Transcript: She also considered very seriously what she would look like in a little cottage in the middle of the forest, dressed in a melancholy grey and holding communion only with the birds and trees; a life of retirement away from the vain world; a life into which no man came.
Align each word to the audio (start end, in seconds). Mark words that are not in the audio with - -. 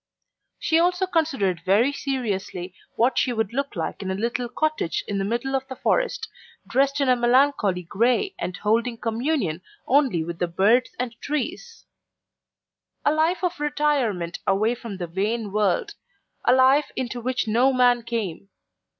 She 0.57 0.79
also 0.79 1.05
considered 1.05 1.61
very 1.63 1.93
seriously 1.93 2.73
what 2.95 3.19
she 3.19 3.31
would 3.33 3.53
look 3.53 3.75
like 3.75 4.01
in 4.01 4.09
a 4.09 4.15
little 4.15 4.49
cottage 4.49 5.03
in 5.07 5.19
the 5.19 5.23
middle 5.23 5.53
of 5.53 5.67
the 5.67 5.75
forest, 5.75 6.27
dressed 6.65 6.99
in 6.99 7.07
a 7.07 7.15
melancholy 7.15 7.83
grey 7.83 8.33
and 8.39 8.57
holding 8.57 8.97
communion 8.97 9.61
only 9.85 10.23
with 10.23 10.39
the 10.39 10.47
birds 10.47 10.89
and 10.97 11.13
trees; 11.21 11.85
a 13.05 13.13
life 13.13 13.43
of 13.43 13.59
retirement 13.59 14.39
away 14.47 14.73
from 14.73 14.97
the 14.97 15.05
vain 15.05 15.51
world; 15.51 15.93
a 16.45 16.51
life 16.51 16.89
into 16.95 17.21
which 17.21 17.47
no 17.47 17.71
man 17.71 18.01
came. 18.01 18.49